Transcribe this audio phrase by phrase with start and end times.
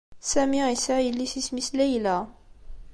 [0.31, 2.17] Sami yesɛa yelli-s isem-is Layla.